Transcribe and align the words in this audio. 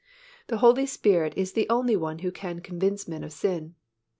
The 0.47 0.57
Holy 0.57 0.87
Spirit 0.87 1.31
is 1.37 1.53
the 1.53 1.69
only 1.69 1.95
One 1.95 2.17
who 2.25 2.31
can 2.31 2.59
convince 2.61 3.07
men 3.07 3.23
of 3.23 3.31
sin. 3.31 3.75